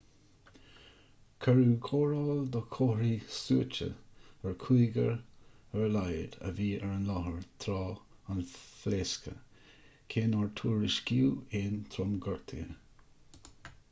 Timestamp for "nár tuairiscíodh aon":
10.33-11.79